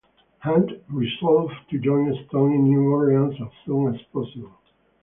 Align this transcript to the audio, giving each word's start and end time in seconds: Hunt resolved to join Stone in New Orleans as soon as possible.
Hunt 0.39 0.71
resolved 0.89 1.53
to 1.69 1.77
join 1.77 2.11
Stone 2.27 2.53
in 2.53 2.63
New 2.63 2.89
Orleans 2.91 3.39
as 3.39 3.49
soon 3.67 3.93
as 3.93 4.01
possible. 4.11 4.57